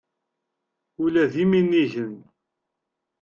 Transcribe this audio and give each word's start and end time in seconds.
Ula 1.03 1.23
d 1.31 1.33
iminigen. 1.43 2.15